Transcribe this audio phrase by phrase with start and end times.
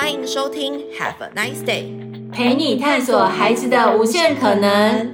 [0.00, 5.12] 欢迎收听 Have a nice day，陪你探索孩子的无限可能。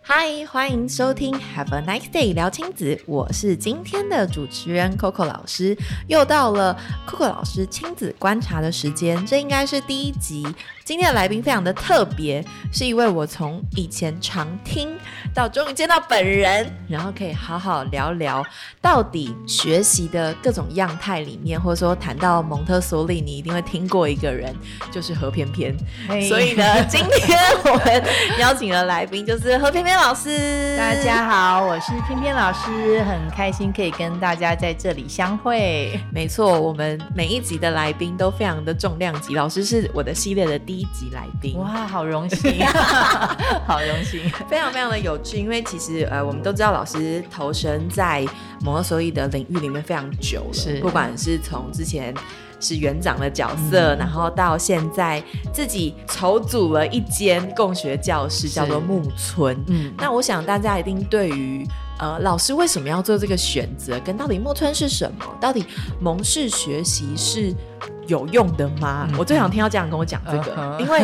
[0.00, 5.76] 嗨，欢迎收听 Have a nice day 聊亲子，我是今天的主持人 Coco 老师，
[6.08, 6.74] 又到了
[7.06, 10.46] Coco 老师亲子观察的时间，这应该是第一集。
[10.84, 14.94] 今天的来宾非常的特别，是一位我从以前常听
[15.32, 18.44] 到终于见到本人，然后可以好好聊聊
[18.82, 24.54] 到底学习的各种样态里面，或者说谈到蒙特梭利，你一定会听过一个人，
[24.92, 25.74] 就是何翩翩。
[26.06, 26.28] Hey.
[26.28, 28.04] 所以呢，今天我们
[28.38, 30.76] 邀请的来宾就是何翩翩老师。
[30.76, 35.98] 大家好，我是翩翩老师，很开心可以跟大家在这里相会。
[36.12, 40.73] 没错，我们每一集的来宾都非常的重量级，老师是我的系列的第。
[40.74, 42.66] 第一集来宾哇，好荣幸，
[43.64, 45.38] 好荣幸，非常非常的有趣。
[45.38, 48.26] 因为其实呃，我们都知道老师投身在
[48.60, 52.12] 蒙特梭利的领域里面非常久了，是不管是从之前
[52.58, 55.22] 是园长的角色，嗯、然后到现在
[55.52, 59.56] 自己筹组了一间共学教室，叫做木村。
[59.68, 61.64] 嗯，那我想大家一定对于
[62.00, 65.64] 呃老师为什么要做这个选择，跟到底木村是什么，到底
[66.00, 67.54] 蒙氏学习是。
[68.06, 69.06] 有用的吗？
[69.10, 71.02] 嗯、我最想听到家长跟我讲这个，嗯、因为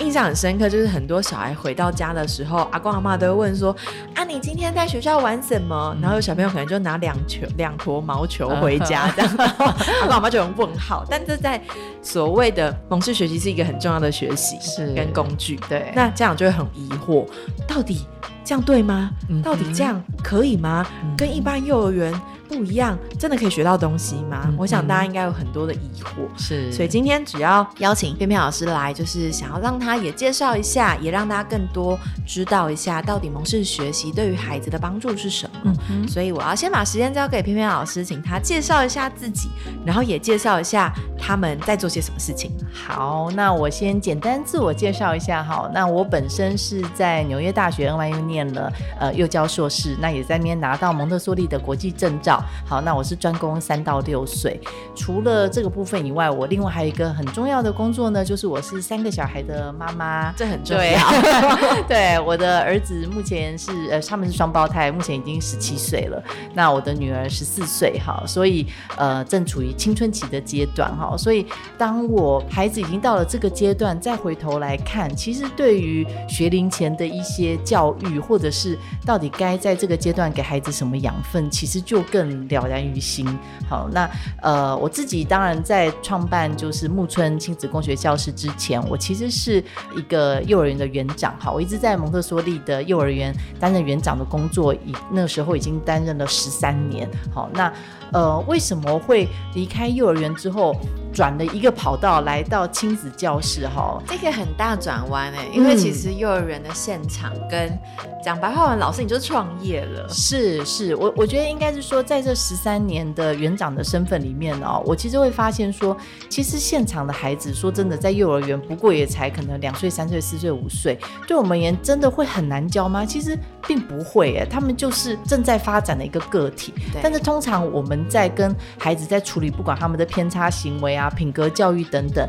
[0.00, 3.74] 印象很深刻，就是很多小孩回到家的时候，阿公阿妈都会问说
[4.16, 9.46] ：“啊，你今天在学校玩什么？”嗯、然后有小朋友可能就拿两球、两坨毛球回家，这样，嗯、
[10.02, 11.04] 阿公阿妈就很问号。
[11.08, 11.62] 但这在
[12.02, 17.24] 所谓的蒙氏学习是一个很重要的学习是跟工具，对，那家长就会很疑惑，
[17.68, 18.04] 到底
[18.44, 19.10] 这样对吗？
[19.28, 20.84] 嗯、到底这样可以吗？
[21.04, 22.12] 嗯、跟一般幼儿园。
[22.48, 24.42] 不一样，真的可以学到东西吗？
[24.46, 35.72] 嗯、我想大家应该有很多的疑惑，是，所以今天只要邀请翩翩老师来，就是想要让他也介绍一下，也让大家更多知道一下，到底蒙氏学习对于孩子的帮助是什么。
[35.90, 39.48] 嗯，所以我要先把时间交给翩翩老师，请他介绍一下自己，
[39.84, 42.50] 然后也介绍一下他们在做些什么事情。
[42.72, 45.70] 好，那我先简单自我介绍一下哈。
[45.72, 52.33] 那我本身是在纽约大学 NYU 念了呃幼教硕士，那也在那边拿到蒙特梭利的国际证照。
[52.66, 54.60] 好，那我是专攻三到六岁。
[54.94, 60.82] 除了这个部分以外，我另外还有一个很重要的工作呢，就是我是三个小孩的妈妈，这很重要。
[60.82, 66.22] 对， 对，我的儿子目前是呃，他们是双胞胎，目前已经十七岁了。
[66.54, 68.66] 那我的女儿十四岁，哈，所以
[68.96, 71.16] 呃，正处于青春期的阶段，哈。
[71.16, 71.46] 所以
[71.76, 82.23] 当我孩子已经到了这个阶段，再回头来看，其实对于学龄前的一些教育，或者是到底该在这个阶段给孩子什么养分，其实就更。
[82.24, 83.26] 了然于心。
[83.68, 84.08] 好，那
[84.42, 89.62] 呃，我自己当然在创办就是木村亲子公学教室之前，我其实是
[89.96, 91.34] 一个幼儿园的园长。
[91.38, 97.08] 好，我一直在蒙特梭利的幼儿园担任园长的工作，以那时候已经担任了十三年。
[97.32, 97.72] 好，那
[98.12, 100.74] 呃，为什么会离开幼儿园之后？
[101.14, 107.78] 转了一个跑道来到亲子教室哈，这个很大转弯哎，因为其实幼儿园的现场跟
[108.22, 110.08] 讲白话文，老师你就创业了。
[110.08, 115.96] 是是，我我觉得应该是说，在这十三年的园长的身份里面哦，我其实会发现说，
[116.28, 120.98] 其实现场的孩子说真的，在幼儿园不过也才可能两岁、三岁、四岁、五岁，
[121.28, 123.04] 对我们而言真的会很难教吗？
[123.04, 126.72] 其实并不会哎，他们就是正在发展的一个个体。
[126.92, 131.03] 对但是通常我们在跟孩子在处理，不管他们的偏差行为啊。
[131.10, 132.28] 品格教育等等，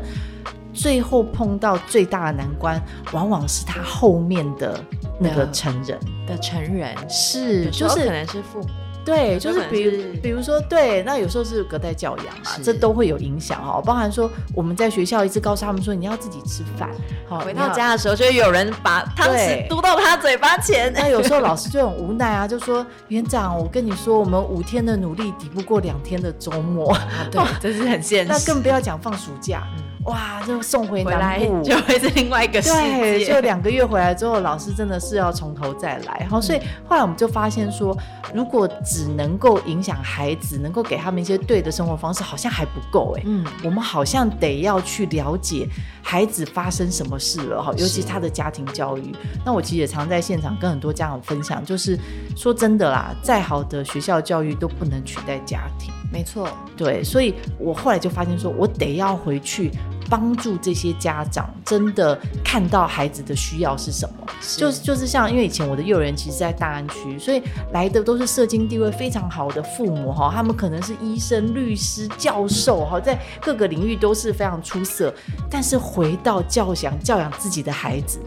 [0.72, 2.80] 最后碰到最大的难关，
[3.12, 4.78] 往往是他后面的
[5.18, 8.68] 那个成人的成人，是就是可能是父母。
[9.06, 13.80] 对，就是比如比如说，对，那有时候是隔代教养嘛，这都会有影响哦。
[13.82, 16.90] 包含说我们在学校一直告诉他们说，你要自己吃饭，
[17.28, 20.92] 好，回到家的时候就会有人把汤匙嘟到他嘴巴前。
[20.92, 27.00] 那有时候 老师就很无奈啊，就说园长，我跟你说，我们五天的努力抵不过两天的周末，啊、
[27.30, 28.28] 对，这是很现实。
[28.32, 29.62] 那更不要讲放暑假。
[29.76, 32.98] 嗯哇，就送回南部，就会是另外一个世界。
[32.98, 36.26] 对，就两个月回来之后，老师真的是要从头再来。
[36.30, 37.96] 好，所以后来我们就发现说，
[38.32, 43.22] 如果只能够影响孩子，能够给他们一些对的生活方式，好像还不够哎。
[43.26, 45.68] 嗯，我们好像得要去了解
[46.02, 49.12] 孩子发生什么事了哈，尤其是他的家庭教育。
[49.44, 51.98] 那我其实也常在现场跟很多家长分享，就是
[52.36, 55.92] 说真的啦，再好的学校教育都不能取代家庭。
[56.12, 59.72] 没错，对，所以我后来就发现说，我得要回去。
[60.08, 67.42] 帮助这些家长真的看到孩子的需要是什么，是就是就是像因为以前我的幼儿园其实在大安区，所以
[67.72, 75.12] 来的都是社经地位非常好的父母哈，他们可能是医生、律师、教授哈，在各个领域都是非常出色，
[75.50, 78.18] 但是回到教养教养自己的孩子。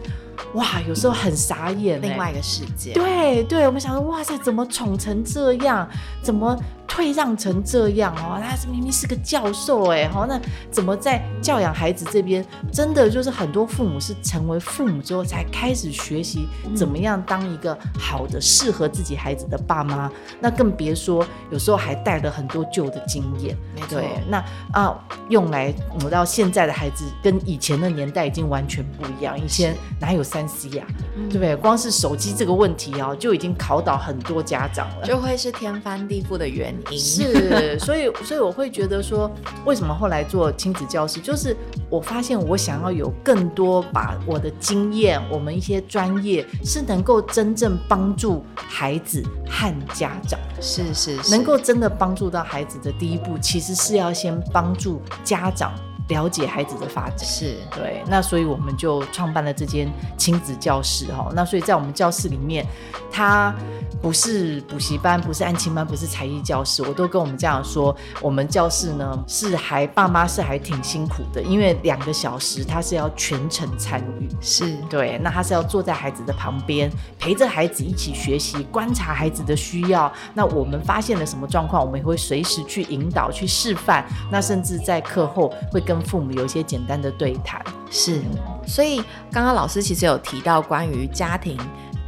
[0.54, 2.92] 哇，有时候很傻眼，另外一个世界。
[2.92, 5.88] 对对，我们想说，哇塞，怎么宠成这样？
[6.22, 6.56] 怎么？
[7.00, 10.38] 退让成这样哦，他明明是个教授哎，好，那
[10.70, 23.56] 怎么在教养孩子这边，真的就是很多父母是成为父母之后才开始学习怎么样当一个好的适合自己孩子的爸妈，那更别说有时候还带了很多旧的经验。
[23.74, 24.44] 没错，对，那
[24.74, 24.94] 啊，
[25.30, 25.72] 用来
[26.04, 30.84] 我到现在的孩子跟以前的年代已经完全不一样，以前哪有三 C 呀，
[31.30, 31.56] 对不对？
[31.56, 36.98] 光是手机这个问题哦，就已经考倒很多家长了，就会是天翻地覆的原因。
[36.98, 39.30] 是， 所以所以我会觉得说，
[39.64, 41.56] 为什么后来做亲子教师，就是
[41.88, 55.72] 我发现我想要有更多把我的经验，我们一些专业是能够真正帮助孩子和家长，是是，是，能够真的帮助到孩子的第一步，其实是要先帮助家长。
[56.10, 61.30] 了解孩子的发展是对，那所以我们就创办了这间亲子教室哈。
[61.34, 62.66] 那所以在我们教室里面，
[63.10, 63.54] 它
[64.02, 66.82] 不是补习班，不是安亲班，不是才艺教室。
[66.82, 75.18] 我都跟我们家长说，我们教室呢是还爸妈是还挺辛苦的，因为两个小时他是要全程参与，是对。
[75.22, 80.12] 那他是要坐在孩子的旁边，陪着孩子一起学习，观察孩子的需要。
[80.34, 84.04] 那我们发现了什么状况，我们也会随时去引导、去示范。
[84.30, 88.20] 那甚至在课后会跟父母有一些简单的对谈，是，
[88.66, 91.58] 所以刚刚老师其实有提到关于家庭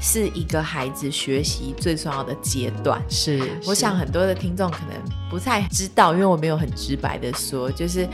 [0.01, 4.97] 是一个孩子学习最重要的阶段，是，我想很多的听众可能
[5.31, 8.09] 不太知道，因为我没有很直白的说，就是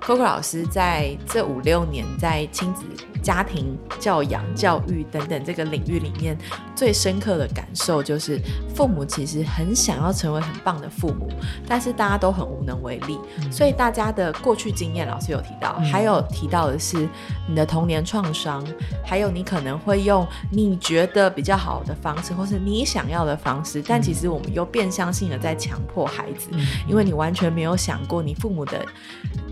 [0.00, 2.82] Coco 老师在这五六年在亲子。
[3.22, 6.36] 家庭教养、教育等等这个领域里面，
[6.74, 8.40] 最深刻的感受就是，
[8.74, 11.28] 父母其实很想要成为很棒的父母，
[11.66, 13.18] 但是大家都很无能为力。
[13.40, 17.08] 嗯、所以大家的过去经验，老师有提到，嗯、还有提到的是
[17.48, 18.66] 你的童年创伤，
[19.04, 28.84] 还有你可能会用你觉得比较好的方式，或是你想要的方式，但其实我们又变相性的在强迫孩子，嗯、因为你完全没有想过，你父母的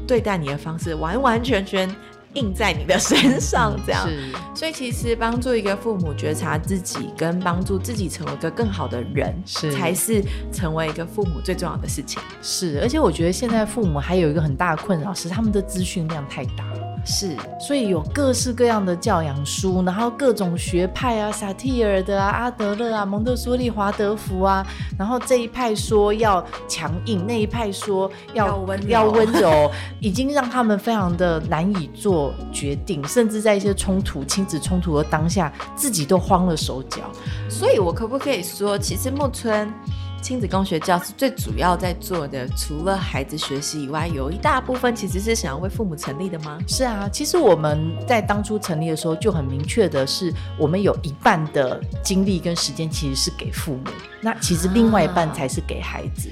[0.07, 1.89] 对待你的方式完完全全。
[2.35, 10.23] 印在你的身上，这样，是所以其实帮助一个父母觉察自己，跟帮助自己成为一个更好的人，是才是
[10.53, 12.23] 成为一个父母最重要的事情。
[12.41, 16.90] 是，而且我觉得现在父母还有一个很大的困扰是，他们的资讯量太大了。
[17.05, 24.65] 是，所以有各式各样的教养书，然后各种学派啊，萨提尔的啊，阿德勒啊，蒙特梭利、华德福啊，
[24.99, 37.01] 然后这一派说要强硬，那一派说要温要温柔，已经让他们非常的难以做决定，甚至在一些冲突、亲子冲突的当下，自己都慌了手脚。
[37.49, 39.73] 所以，我可不可以说，其实木村
[40.23, 46.59] 亲子共学教师最主要在做的，除了孩子学习以外，有一大部分其实是想要为父母成立的吗？
[46.69, 53.85] 是啊，其实我们在当初成立的时候就很明确的是，我们有一半的精力跟时间其实是给父母，
[54.21, 56.31] 那其实另外一半才是给孩子。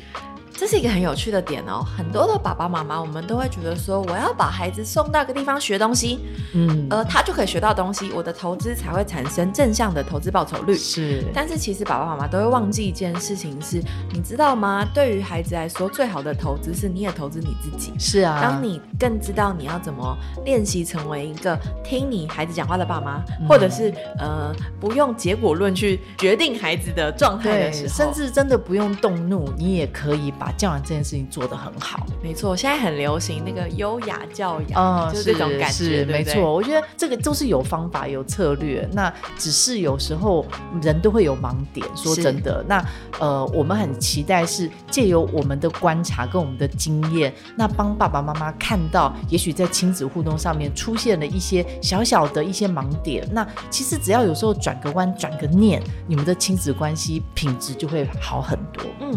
[0.58, 6.18] 这是一个很有趣的点哦，很多的爸爸妈妈，我们都会觉得说，我要把孩子送到一个地方学东西，
[6.52, 10.74] 嗯，呃，他就可以学到东西，我的投资才会产生正向的投资报酬率。
[10.76, 13.80] 是，但是其实爸爸妈妈都会忘记一件事情是，
[14.12, 14.84] 你知道吗？
[14.92, 17.92] 对于孩子来说，最好的投资是你也投资你自己。
[17.96, 30.47] 是啊，当你更知道你要怎么练习成为一个听你孩子讲话的爸妈，嗯、或者是呃不用结果论去决定孩子的状态的时候，甚至真的不用动怒，你也可以把。
[30.56, 36.54] 教养这件事情做得很好，没错，现在很流行那个优雅教养，嗯，就是这种感觉，没错。
[36.54, 40.46] 我觉得这个都是有方法、有策略，那只是有时候
[40.82, 41.86] 人都会有盲点。
[41.94, 42.84] 说真的，那
[43.18, 53.26] 呃，我们很期待是借由我们的观察跟我们的经验，那帮爸爸妈妈看到，也许在亲子互动上面出现了一些小小的一些盲点。
[53.32, 58.84] 那其实只要有时候转个弯、转个念，你们的亲子关系品质就会好很多。
[59.00, 59.14] 嗯。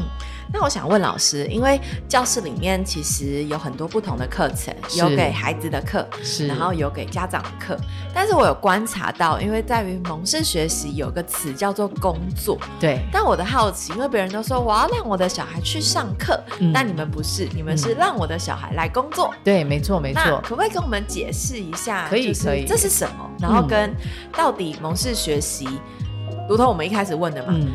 [0.53, 7.77] 那我想问老师，因为教室里面其实有很多不同的课程，有给孩子的课，是，然后有给家长的课。
[8.13, 12.99] 但是我有观察到，因为在于蒙氏学习有个词叫做工作，对。
[13.11, 19.33] 但我的好奇，因为别人都说我要让我的小孩去上课，嗯、但你们不是，你们是让我的小孩来工作。
[19.43, 20.41] 对，没错，没错。
[20.43, 22.07] 可不可以跟我们解释一下？
[22.09, 22.65] 可以，可以。
[22.65, 23.29] 这是什么？
[23.39, 23.95] 然后跟
[24.33, 27.53] 到底蒙氏学习，嗯、如同我们一开始问的嘛？
[27.55, 27.71] 嗯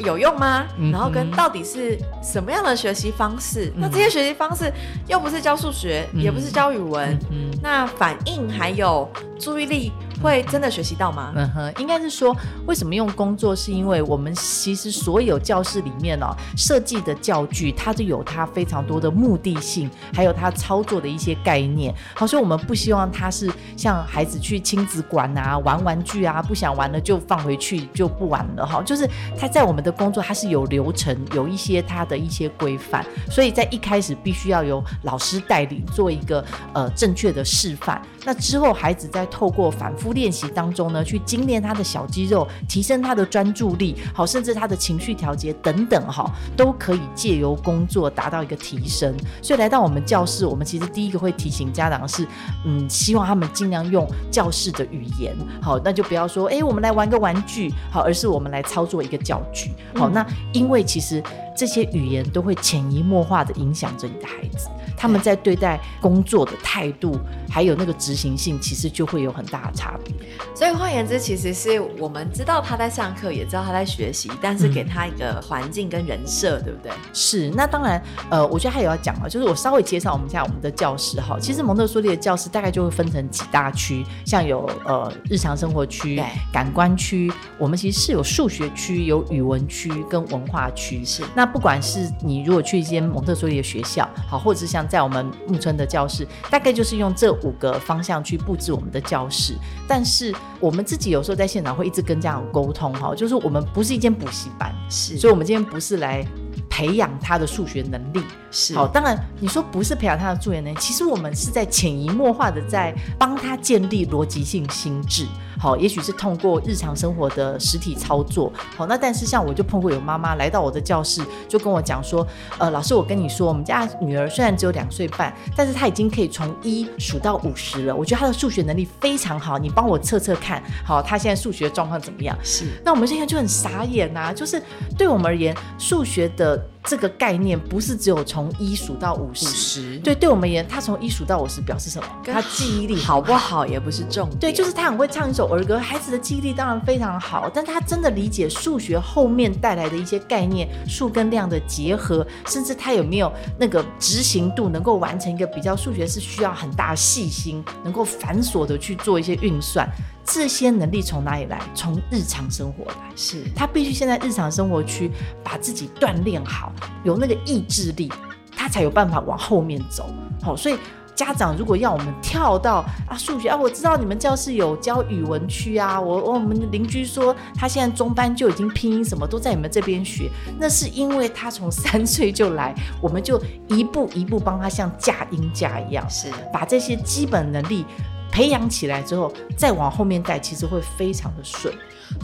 [0.00, 0.66] 有用吗？
[0.92, 3.72] 然后跟到底是什么样的学习方式？
[3.76, 4.72] 嗯、那这些学习方式
[5.06, 7.18] 又不是教数学，嗯、也不是教语文，
[7.62, 11.32] 那反应还有注意力会真的学习到吗？
[11.36, 13.54] 嗯哼，应该是说，为什么用工作？
[13.54, 21.94] 是因为我们其实所有教室里面哦，设计的教具，它都有它非常多的目的性，还有它操作的一些概念。
[22.14, 28.82] 好，所以我们不希望它是像孩子去亲子馆啊玩玩具啊，不想玩了就放回去就不玩了哈。
[28.82, 29.08] 就是
[29.38, 36.44] 它在我们的工作，它是有流程，有一些它的一些规范，所以在一开始必须要由老师带领做一个
[36.74, 38.00] 呃正确的示范。
[38.24, 49.14] 那之后，孩子再透过反复练习当中呢，去精炼他的小肌肉，提升他的专注力，好，甚至他的情绪调节等等，哈，都可以借由工作达到一个提升。
[49.42, 52.26] 所以来到我们教室，我们其实第一个会提醒家长是，
[52.64, 61.22] 嗯，希望他们尽量用教室的语言，好，那就不要说，哎，我们来玩个玩具，好，而是我们来操作一个教具，好，那因为其实
[61.56, 64.68] 这些语言都会潜移默化的影响着你的孩子。
[64.98, 70.14] 他们在对待工作的态度，还有那个执行性，其实就会有很大的差别。
[70.54, 76.92] 所以换言之，其实是我们知道他在上课，也知道他在学习，但是给他一个环境跟人设，嗯、对不对？
[77.12, 77.48] 是。
[77.50, 81.38] 那当然，呃，我觉得还有要讲啊，就是我稍微介绍我们一下我们的教室哈。
[81.40, 86.20] 其实蒙特梭利的教室大概就会分成几大区，像有呃日常生活区、
[86.52, 91.04] 感官区，我们其实是有数学区、有语文区跟文化区。
[91.04, 91.22] 是。
[91.36, 99.54] 那不管是你如果去一间蒙特梭利的学校，好，或者是像在我们木村的教室，大概就是用这五个方向去布置我们的教室。
[99.86, 106.26] 但是我们自己有时候在现场会一直跟家长沟通哈，就是我们不是一间补习班，是，所以我们今天不是来
[106.68, 108.74] 培养他的数学能力，是。
[108.74, 115.26] 好，当然你说不是培养他的数学能力，其实我们是在潜移默化的在帮他建立逻辑性心智。
[115.60, 118.52] 好，也许是通过日常生活的实体操作。
[118.76, 122.24] 好，那但是像我就碰过有妈妈来到我的教室，就跟我讲说，
[122.58, 127.96] 呃，老师，我跟你说，我们家女儿虽然只有两岁半，但是她已经可以从一数到五十了。
[127.96, 132.38] 我觉得她的数学能力非常好，你帮我测测看，好，她现在数学状况怎么样？
[132.44, 132.66] 是。
[132.84, 134.62] 那我们现在就很傻眼呐、啊，就是
[134.96, 136.47] 对我们而言，数学的。
[136.56, 142.08] 的这个概念不是只有从一数到五十，对，对我们而言，他从一数到五十表示什么？
[142.24, 144.38] 他记忆力好不好也不是重点。
[144.38, 159.86] 对，就是他很会唱一首儿歌，孩子的记忆力当然非常好，但他真的理解数学后面带来的一些概念，数跟量的结合，甚至他有没有那个执行度，能够完成一个比较数学是需要很大细心，能够繁琐的去做一些运算。
[160.30, 161.58] 这些能力从哪里来？
[161.74, 162.96] 从日常生活来。
[163.16, 165.10] 是他必须先在日常生活区
[165.42, 166.70] 把自己锻炼好，
[167.04, 168.10] 有那个意志力，
[168.56, 170.06] 他才有办法往后面走。
[170.42, 170.76] 好，所以
[171.14, 187.84] 家长如果要我们跳到啊数学啊，我知道你们教室有教语文区啊，我我们邻居说他现在中班就已经拼音什么都在你们这边学，那是因为他从三岁就来，我们就一步一步帮他像架音架一样，是把这些基本能力。
[188.30, 191.74] 培养起来之后，再往后面带，其实会非常的顺。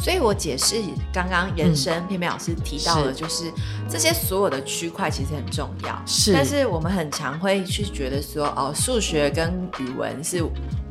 [0.01, 0.77] 所以我解释
[1.13, 6.03] 刚刚延伸片片老师提到的，就是、嗯、这些所有的区块其实很重要。
[6.07, 10.43] 是，但是我们很常会去觉得说，哦，数学跟语文是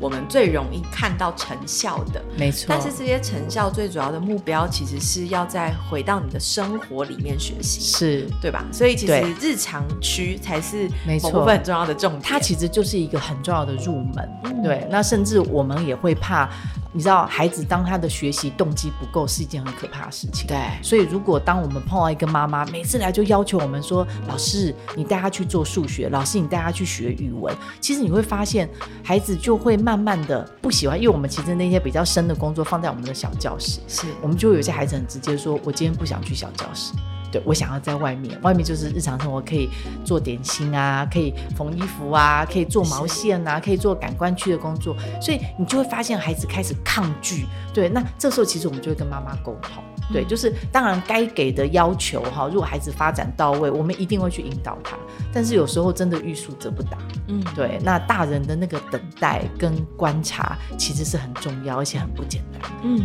[0.04, 2.66] 我们最容易看到成效的，没错。
[2.68, 8.66] 但是这些成效最主要的目标，其实是要再回到你的生活里面学习，是对吧？
[8.70, 12.22] 所以其实日常区才是没错部分很重要的重点。
[12.22, 14.30] 它其实就是一个很重要的入门。
[14.44, 16.50] 嗯、对，那甚至我们也会怕。
[16.96, 20.46] 你知道，孩子当他的学习动机不够是一件很可怕的事情。
[20.48, 28.70] 对，所以如果当我们碰到一个妈妈，每次来就要求我们说：“老师，你带他去做数学；老师，你带他去学语文。”其实你会发现，
[29.04, 36.94] 孩子就会慢慢的不喜欢，因为我们其实那些比较深的工作放在我们的小教室，是我们就会有些孩子很直接说：“我今天不想去小教室。”
[37.34, 39.68] 对，我想要在外面，外面就是日常生活，可以
[40.06, 47.48] 做点心啊，可以缝衣服啊，可以做毛线啊，可以做感官区的工作，所以你就会发现孩子开始抗拒。
[47.74, 49.84] 对，那这时候其实我们就会跟妈妈沟通。
[50.12, 54.96] 对，就是当然该给的要求哈，如果孩子发展到位，我们一定会去引导他。
[55.34, 56.98] 但是有时候真的欲速则不达，
[57.30, 57.80] 嗯，对。
[57.82, 62.70] 那大人的那个等待跟观察其实是很重要，而且很不简单。
[62.84, 63.02] 嗯，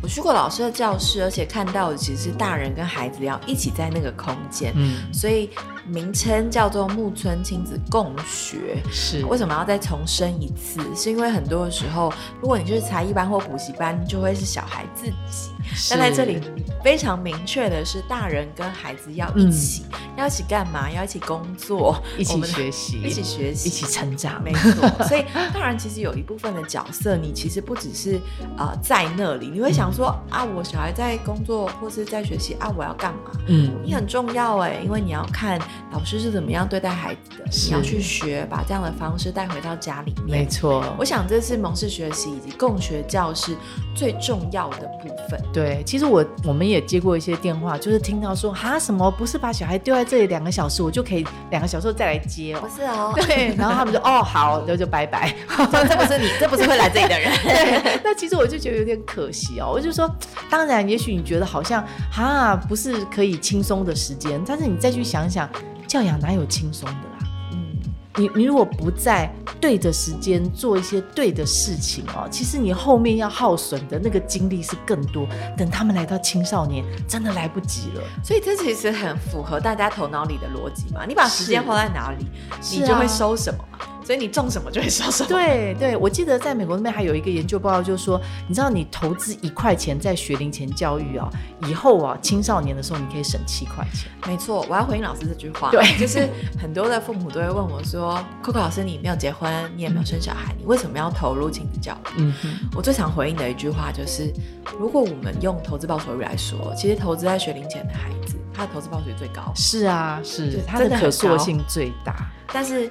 [0.00, 5.50] 我去过老师的教室，而且看到的其实是大人跟孩子要一起在那个空间，嗯，所以
[5.88, 8.82] 名称叫做木村亲子共学。
[8.90, 10.80] 是为什么要再重申一次？
[10.94, 15.50] 是因为很多的时候，如果你就是才艺班或补习班，就会是小孩自己。
[15.90, 16.40] 但在这里
[16.84, 20.88] 非常明确的是，大人跟孩子要一起，嗯、要一起干嘛？
[20.88, 24.40] 要一起工作，一起学习，一起学习，一起成长。
[24.42, 24.88] 没错。
[25.04, 28.14] 所以当然，其实有一部分的角色，你其实不只是
[28.56, 33.32] 啊、呃、在那里，你会想说、嗯、啊，我小孩在工作或是在学习啊，我要干嘛？
[33.48, 35.60] 嗯，你很重要哎，因为你要看
[35.92, 40.38] 老师是怎么样对待孩子的，你要去学，把这样的方式带回到家里面。
[40.40, 43.56] 没错，我想这是蒙氏学习以及共学教室
[43.94, 45.40] 最重要的部分。
[45.52, 52.60] 对，其实我我们也接过一些电话，就是听到说哈什么不是把小孩丢在这里两个小时，我就可以两个小时后再来接哦。
[52.60, 55.34] 不是哦， 对，然后他们就哦好，然后就拜拜。
[55.88, 57.30] 这不是你，这不是会来这里的人。
[57.42, 59.70] 对，那其实我就觉得有点可惜哦。
[59.72, 60.10] 我就说，
[60.50, 65.48] 当然，也许你觉得好像哈不是可以轻松的时间，但是你再去想想，
[65.86, 67.28] 教养哪有轻松的啦？
[67.52, 67.76] 嗯，
[68.16, 75.26] 你你如果不在对的时间做一些对的事情哦，其实你后面要耗损的那个精力是更多。
[75.56, 78.02] 等他们来到青少年，真的来不及了。
[78.22, 81.06] 所以这其实很符合大家头脑里的逻辑嘛。
[81.06, 82.26] 你把时间花在哪里，
[82.72, 83.78] 你就会收什么嘛。
[84.06, 85.28] 所以你种什么就会收什么。
[85.28, 91.28] 对对，我记得在美国那边还有一个研究报告，就是说，你知道你投资一块钱在学龄前教育啊，
[91.66, 94.08] 以后啊青少年的时候你可以省七块钱。
[94.28, 95.72] 没错，我要回应老师这句话。
[95.72, 104.32] 对，就是很多的父母都会问我说：“Coco 老师，你没有结婚，你也没有生小孩，你为什么要投入亲子教育？”嗯哼，我最常回应的一句话就是：
[104.78, 109.52] 如果我们用投资报酬率来说，其实投资在学龄前的孩子，他的投资报酬率最高。
[109.54, 112.30] 是啊，是，他的可塑性最大。
[112.52, 112.90] 但是。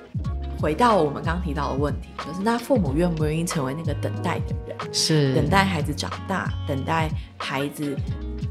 [0.57, 4.93] 回到我们刚刚提到的问题，就是那父母愿不愿意成为那个等待的人？
[4.93, 7.95] 是等待孩子长大，等待孩子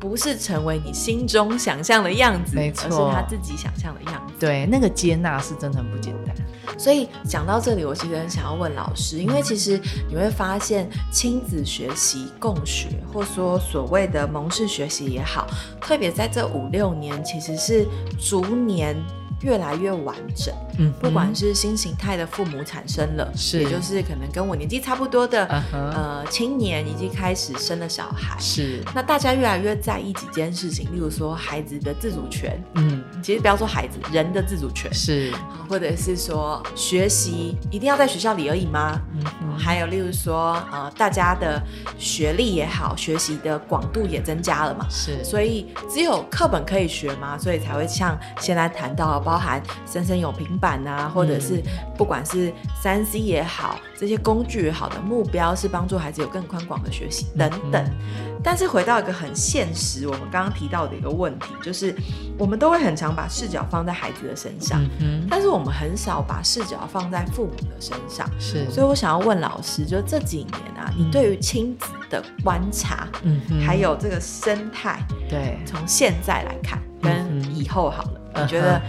[0.01, 4.35] 不是成为你心中想象的样子，没错，而是他自己想象的样子。
[4.39, 6.35] 对，那个接纳是真的很不简单。
[6.77, 15.47] 所以讲到这里，我其实很想要问老师，因为其实你会发现，亲子学习、共学，或说所谓的蒙氏学习也好，
[15.81, 17.87] 特别在这五六年，其实是
[18.19, 18.97] 逐年。
[19.45, 25.91] 越来越完整，嗯，不管是新形态的父母产生了，是，也就是可能跟我年纪差不多的，uh huh.
[25.95, 28.83] 呃，青年已经开始生了小孩，是。
[28.95, 35.31] 那大家越来越在意几件事情，例如说孩子的自主权，嗯，其实不要说孩子，人的自主权是，
[35.69, 38.99] 或者是说学习一定要在学校里而已吗？
[39.15, 41.63] 嗯哼，还有例如说，呃，大家的
[41.99, 45.23] 学历也好，学习的广度也增加了嘛，是。
[45.23, 47.37] 所以只有课本可以学吗？
[47.37, 49.21] 所以才会像现在谈到。
[49.25, 51.63] 包含生生有平板啊，或者是
[51.97, 57.85] 不管是三 C 也好，这些工具也好的目标是帮助孩子有更宽广的学习等等。
[57.85, 61.95] 嗯、但是回到一个很现实，我们刚刚提到的一个问题，就是
[62.39, 68.29] 我们都会很常把视角放在孩子的身上，嗯、但是我们很少把视角放在父母的身上。
[68.39, 78.81] 是，所以我想要问老师，就这几年啊，你对于亲子的观察，嗯，还有这个生态，对，从现在来看跟以后好了，嗯、你觉得？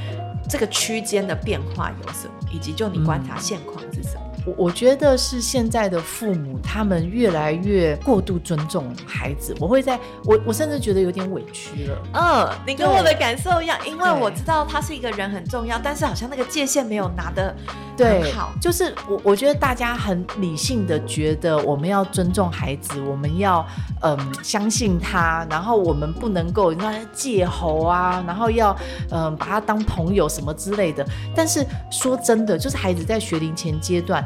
[0.50, 2.34] 这个区间的变化有什么？
[2.52, 4.25] 以及就你观察现况是什么？
[4.46, 11.98] 我、嗯、我觉得是现在的父母他们越来越过度尊重孩子，我会在我我甚至觉得有点委屈了。
[12.14, 17.56] 嗯，你跟我的感受一样，因为我知道他是一个人很重要，但是好像那个界限没有拿的
[17.96, 18.52] 对好。
[18.62, 23.66] 就是我我觉得大家很理性的觉得我们要尊重孩子，我们要
[24.02, 28.76] 嗯相信他，然后我们不能够让他戒吼啊，然后要
[29.12, 30.26] 嗯把他当朋友。
[30.36, 31.06] 什么之类的，
[31.36, 34.26] 但是说真的，就是孩子在学龄前阶段，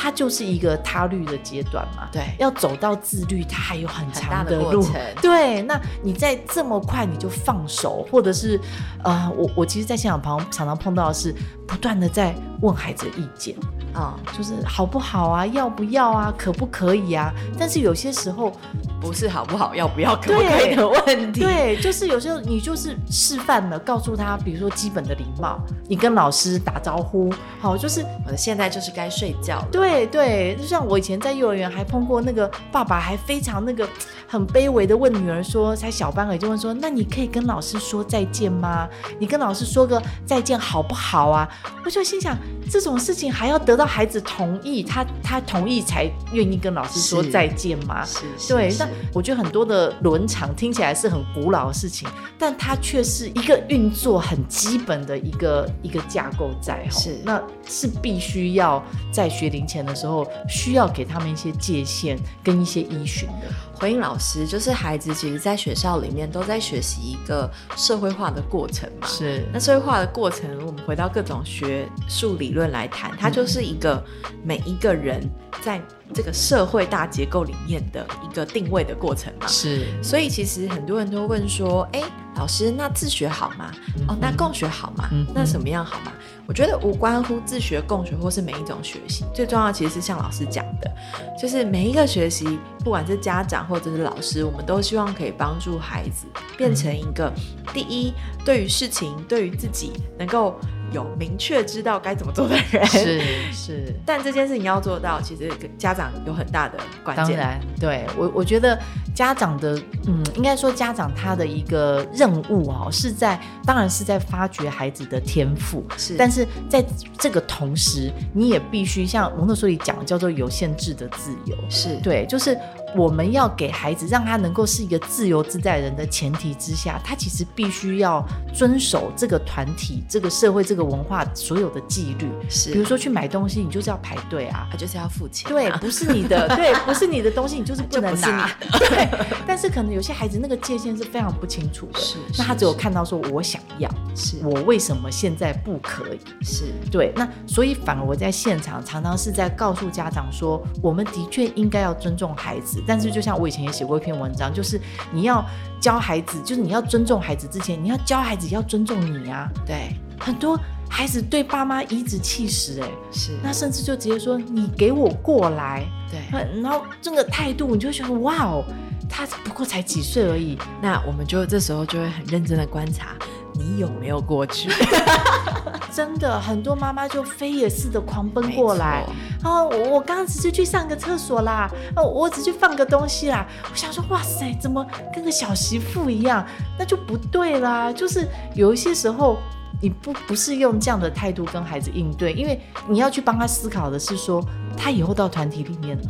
[0.00, 2.08] 他就是一个他律的阶段嘛。
[2.12, 4.80] 对，要走到自律，他还有很长的路。
[4.92, 8.60] 的对，那你在这么快你就放手，或者是
[9.02, 11.34] 呃，我我其实，在现场旁常常碰到的是，
[11.66, 13.56] 不断的在问孩子意见。
[13.92, 17.32] 啊，就是好不好啊，要不要啊，可不可以啊？
[17.58, 18.52] 但是有些时候
[19.00, 21.40] 不是好不好，要不要，可不可以的问题。
[21.40, 25.58] 对，就是有时候你就是示范了，告诉他，比如说基本的礼貌，
[25.88, 29.68] 你跟老师打招呼，好，就是我现在就是该睡觉了。
[29.72, 33.88] 对对对，就像我以前在幼儿园还碰过那个爸爸，还非常那个
[34.26, 38.86] 很卑微的问女儿说，才小班而，就问说，那你可以跟老师说再见吗？
[39.18, 41.48] 你跟老师说个再见好不好啊？
[41.86, 42.36] 我就心想，
[42.70, 43.88] 这种事情还要得到。
[43.88, 48.04] 孩子同意，他他同意才愿意跟老师说再见吗？
[48.04, 48.72] 是，是对。
[48.78, 52.06] 那我觉得很多的伦常听起来是很古老的事情，
[52.38, 56.86] 但它却是一个运作很基本的一个一个架构在。
[56.90, 63.48] 是，那是必须要在学龄前的时候，需要给他们一些界限跟一些依循的。
[63.78, 69.06] 回应老师，就是孩子其实，在学校里面都在学习一个社会化的过程嘛。
[69.06, 69.44] 是。
[69.52, 74.04] 那社会化的过程，我们回到各种学术理论来谈，它就是一个
[74.42, 75.22] 每一个人
[75.62, 75.80] 在
[76.14, 79.46] 这个社会大结构里面的一个定位的过程嘛。
[79.46, 79.86] 是。
[80.02, 82.02] 所以其实很多人都问说，哎，
[82.36, 83.72] 老师，那自学好吗？
[83.98, 85.08] 嗯、哦，那共学好吗？
[85.12, 86.12] 嗯、那什么样好吗？
[86.46, 90.90] 我觉得无关乎自学、共学或是每一种学习，最重要其实是像老师讲的，
[91.38, 98.14] 就是每一个学习，不管是家长或者是老师，我们都希望可以帮助孩子变成一个、嗯、第一，
[98.46, 100.58] 对于事情，对于自己能够。
[100.92, 102.84] 有明确知道该怎么做的人。
[102.86, 103.20] 是
[103.52, 107.36] 是，但这件事情要做到，其实家长有很大的关键。
[107.36, 108.06] 当然，对。
[108.16, 108.78] 我我觉得
[109.14, 116.84] 家长的，嗯，应该说家长他的一个任务哦，是在当然是在发掘孩子的天赋，是，但是在
[117.18, 121.96] 这个同时，你也必须像蒙特梭利讲的，叫做有限制的自由，是。
[122.02, 122.58] 对，就是。
[122.96, 128.24] 我们要给孩子让他能够是一个自由自在人的前提之下，他其实必须要
[128.54, 132.30] 遵守这个团体、这个社会、这个文化所有的纪律。
[132.48, 135.52] 是，比如说去买东西，你就是要排队啊，他就是要付钱啊。
[135.52, 138.50] 对，不是你的，对，不是你的东西，你就是不能拿。
[138.78, 139.08] 对，
[139.46, 142.00] 但是可能有些孩子那个界限是非常不清楚的。
[142.00, 146.44] 是，那他只有看到说我想要，是我为什么现在不可以？
[146.44, 147.12] 是对。
[147.14, 152.77] 那所以反而我在现场常常是在告诉家长说，我们的确应该要尊重孩子。
[152.86, 154.80] 但是，就像我以前也写过一篇文章，就是
[155.12, 155.44] 你要
[155.80, 159.48] 教孩子，就是你要尊重孩子之前，你要教孩子要尊重你啊。
[159.66, 165.84] 对，很多孩子对爸妈颐指气使，哎，是，那甚至就直接说你给我过来。
[166.10, 168.64] 对，然后这个态度，你就会觉得哇哦，
[169.08, 170.58] 他不过才几岁而已。
[170.80, 173.16] 那我们就这时候就会很认真的观察。
[173.54, 174.70] 你有没有过去？
[175.90, 179.04] 真的，很多妈妈就飞也似的狂奔过来。
[179.42, 183.44] 哦，我我刚刚只是去上个厕所啦，哦，我只去放个东西啦。
[183.68, 186.46] 我想说，哇塞，怎么跟个小媳妇一样？
[186.78, 187.92] 那就不对啦。
[187.92, 189.38] 就是有一些时候，
[189.82, 194.44] 你不不是用这样的态度跟孩子应对，因为你要去帮他思考的是说，
[194.76, 196.04] 他以后到团体里面了，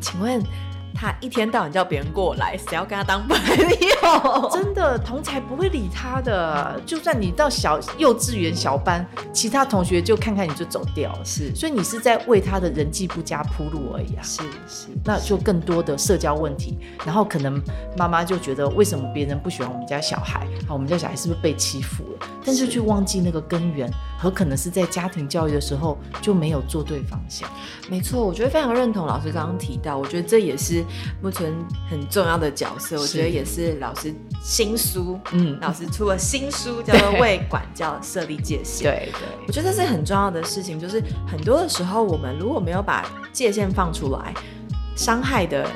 [0.00, 0.42] 请问。
[0.96, 4.48] 他一天到晚叫别人过来，谁要跟他当朋友？
[4.50, 6.80] 真的，同才不会理他的。
[6.86, 11.24] 就算你到小幼稚园小班，其他同学就看看你就走掉了。
[11.24, 14.22] 是，所以你是在为他的人际不佳铺路而已啊。
[14.22, 16.78] 是是，那就更多的社交问题。
[17.04, 17.60] 然后可能
[17.98, 20.46] 妈妈就觉得，为什么别人不喜欢我们家小孩？
[20.66, 22.26] 好，我们家小孩是不是被欺负了？
[22.44, 27.46] 但是却忘记那个根源，和可能是在家庭教育的时候就没有做对方向。
[27.90, 30.85] 没错，我觉得非常认同老师刚刚提到，我觉得这也是。
[31.22, 31.54] 木村
[31.90, 35.18] 很重要的角色，我觉得也是老师新书。
[35.32, 38.92] 嗯，老师出了新书，叫做《为管教设立界限》。
[38.94, 40.78] 对对，我觉得这是很重要的事情。
[40.78, 44.34] 就是很多的时候，我们如果没有把界限放出来，
[44.96, 45.68] 伤害的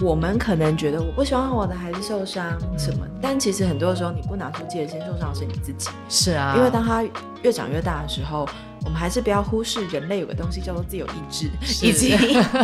[0.00, 5.88] 我们可能觉得我不希望我的孩子受伤什么，嗯，但其实很多的时候，你不拿出界限，受伤的是你自己。
[6.08, 7.04] 是啊，因为当他
[7.42, 8.48] 越长越大的时候。
[8.86, 11.48] 我们还是不要忽视人类有个东西叫做自由意志，
[11.82, 12.14] 以及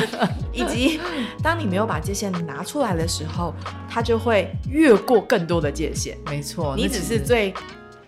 [0.52, 1.00] 以及
[1.42, 3.54] 当你没有把界限拿出来的时候，
[3.88, 6.18] 他就会越过更多的界限。
[6.26, 7.54] 没错，你只是最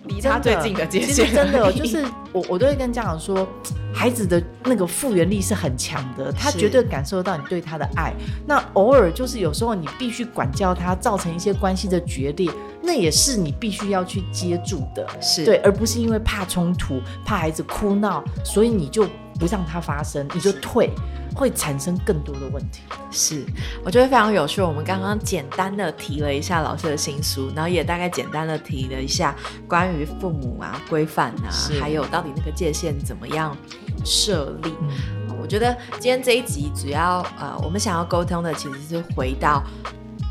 [0.05, 1.33] 离他最近的界限。
[1.33, 3.47] 真的就是我，我都会跟家长说，
[3.95, 8.13] 孩子的那个复原力是很强的，他绝对感受到你对他的爱。
[8.47, 12.51] 那偶尔就是有时候你必须管教他，造成一些关系的决裂。
[12.85, 19.07] 那也是你必须要去接住的，是对，而不是因为怕冲突、怕孩子哭闹，所以你就
[19.39, 20.91] 不让他发生，你就退，
[21.35, 22.83] 会产生更多的问题。
[23.11, 23.45] 是，
[23.85, 24.61] 我觉得非常有趣。
[24.61, 29.35] 我们刚刚简单的提了一下老师的新书，然后也大概简单的提了一下
[29.69, 33.57] 关于父母啊、规范啊，还有到底那个界限怎么样
[34.05, 34.75] 设立。
[34.81, 39.63] 嗯，我觉得今天这一集主要呃，我们想要沟通的其实是回到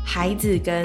[0.04, 0.84] 孩子跟。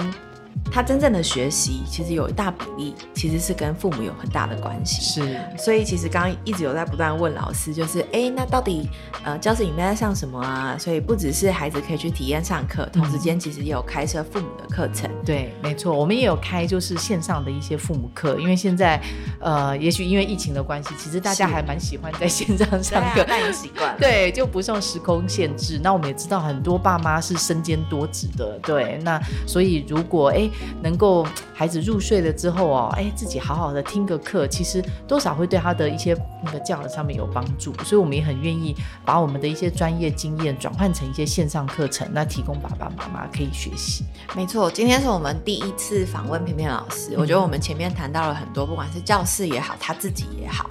[0.72, 5.02] 他真正的学习，其实有一大比例其实是跟父母有很大的关系。
[5.02, 8.90] 是，所以其实刚刚一直有在不断问老师，就是哎，那到底
[9.24, 10.78] 呃教室里面在上什么啊？
[10.78, 15.10] 所以不只是孩子可以去体验上课，同时间其实也有开设父母的课程。
[15.10, 19.02] 嗯、对，没错，我们也有开就是线上的一些父母课，因为现在
[19.40, 23.98] 呃，也许因为疫情的关系，其实大家还蛮喜欢在线上上课，那也习惯了。
[24.02, 25.80] 对，就不受时空限制。
[25.82, 30.50] 那我们也知道很多爸妈是身兼多职的，对，那所以如果哎。
[30.82, 44.04] 能够孩子入睡了之后哦，哎，自己好好的听个课，其实多少会对他的一些那个教养上面有帮助，所以我们也很愿意把我们的一些专业经验转换成一些线上课程，那提供爸爸妈妈可以学习。
[44.36, 50.70] 没错，今天是我们第一次访问翩翩老师，我觉得我们前面谈到了很多，不管是教室也好，他自己也好，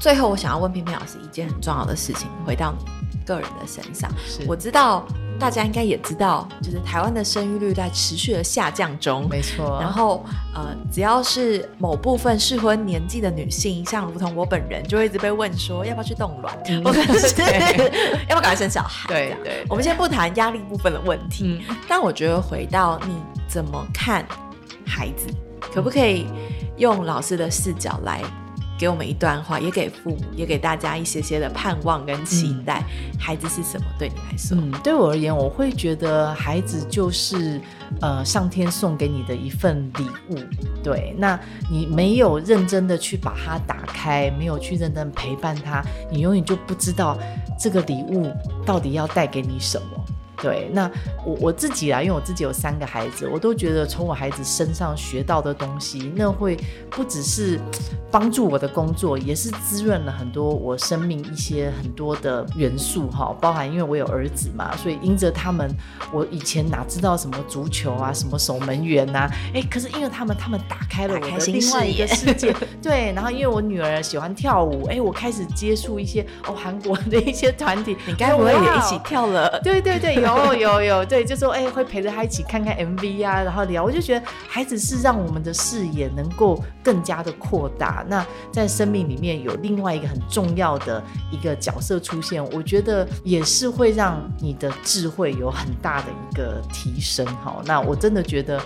[0.00, 2.74] 最后我想要问翩翩老师一件很重要的事情，回到
[3.12, 5.04] 你个人的身上，是我知道。
[5.42, 9.28] 大家应该也知道，就是台湾的生育率在持续的下降中。
[9.28, 9.76] 没错。
[9.80, 10.24] 然后，
[10.54, 17.42] 呃，只要是某部分适婚年纪的女性，像如同我本人，就会一直被问说要不要去冻卵，嗯、或者是
[18.28, 19.08] 要不要赶快生小孩。
[19.08, 19.66] 对对，对。
[19.68, 23.12] 我们先不谈压力部分的问题，嗯、但我觉得回到你
[23.48, 24.24] 怎么看
[24.86, 25.26] 孩子
[25.74, 26.28] 可不可以
[26.76, 28.22] 用老师的视角来？
[28.82, 32.82] 给我们一段话，也给父母，也给大家一些些的盼望跟期待。
[33.12, 33.86] 嗯、孩子是什么？
[33.96, 34.58] 对你来说？
[34.60, 37.60] 嗯，对我而言，我会觉得孩子就是
[38.00, 40.36] 呃上天送给你的一份礼物。
[40.82, 41.38] 对，那
[41.70, 47.16] 你没有认真的去把它打开，没有去认真陪伴他，你永远就不知道
[47.56, 48.32] 这个礼物
[48.66, 50.01] 到底要带给你什么。
[50.42, 50.90] 对，那
[51.24, 56.58] 我我自己啊，因为我自己有三个孩子，我都觉得从我孩子身上学到的东西，那会
[56.90, 57.60] 不只是
[58.10, 65.72] 帮助我的工作，也是滋润了很多我生命一些很多的元素哈，包含因为我有儿子嘛，所以因着他们，
[66.12, 72.52] 我以前哪知道什么足球啊，什么守门员呐、啊，哎，可是因为他们，他们打开了我的另外一个世界，
[72.82, 79.60] 对，然后因为我女儿喜欢跳舞，哎，我开始接触一些哦韩国的一些团体，你该不会也一起跳了？
[79.62, 80.31] 对对对，有。
[80.34, 83.82] 哦，有有，对，就说哎，会陪着他一起看看 MV、啊，然后聊。
[83.84, 88.04] 我就觉得孩子是让我们的视野能够更加的扩大。
[88.08, 97.26] 那在生命里面有另外一个很重要的一个角色出现，我觉得也是会让你的智慧有很大的一个提升。
[97.44, 98.60] 哈，那我真的觉得，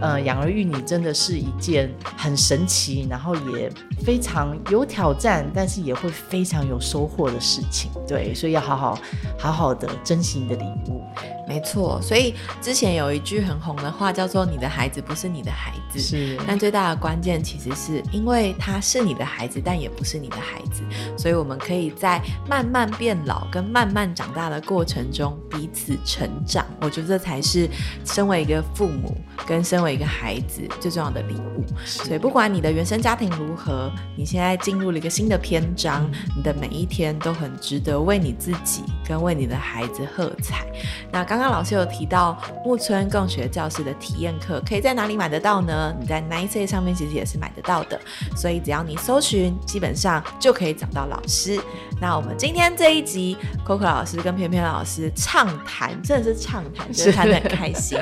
[0.00, 3.70] 呃，养儿育女真的是一件很神奇，然后也
[4.04, 7.90] 非常有挑战，但是也会非常有收获的事情。
[8.06, 8.98] 对，所以要好好
[9.38, 11.02] 好好的珍惜你的礼物。
[11.48, 16.36] 没错，所以之前有一句很红的话叫做“你的孩子不是你的孩子”，是。
[16.46, 20.82] 但最大的关键其实是因为他是你的孩子，但也不是你的孩子，
[21.16, 26.66] 所以我们可以在慢慢变老跟慢慢长大的过程中彼此成长。
[26.82, 27.66] 我觉得这才是
[28.04, 31.64] 身为一个父母跟身为一个孩子最重要的礼物。
[31.86, 40.66] 所以不管你的原生家庭如何，你现在进入了一个新的篇章，嗯、你的每一天都很值得为你自己跟为你的孩子喝彩。
[41.10, 41.38] 那刚。
[41.38, 45.94] 刚刚老师有提到木村共学教室的体验课，可以在哪里买得到呢？
[46.00, 47.96] 你在 Nice 上面其实也是买得到的，
[48.34, 51.60] 所以只要你搜寻，基本上就可以找到老师。
[52.00, 57.96] 那我们今天这一集，Coco 老师跟翩翩老师畅谈，真的是畅谈，就是谈得很开心，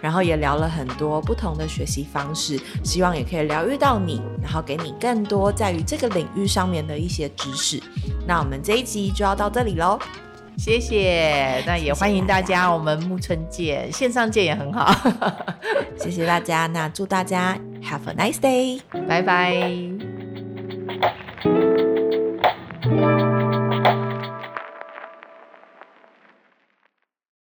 [0.00, 7.78] 然后也聊了很多不同的学习方式，希望也可以疗愈到你，然后给你更多在于这个领域上面的一些知识。
[8.26, 9.98] 那我们这一集就要到这里喽。
[10.56, 14.90] 谢谢， 那也欢迎大家，我们木村见，线上见也很好。
[16.00, 19.52] 谢谢大家，那祝大家 Have a nice day，拜拜。